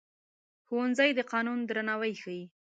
[0.65, 2.43] ښوونځی د قانون درناوی ښيي